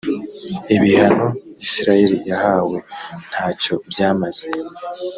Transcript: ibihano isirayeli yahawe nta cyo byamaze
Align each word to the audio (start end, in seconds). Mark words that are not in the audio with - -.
ibihano 0.75 1.27
isirayeli 1.65 2.17
yahawe 2.29 2.77
nta 3.31 3.47
cyo 3.61 3.73
byamaze 3.89 4.45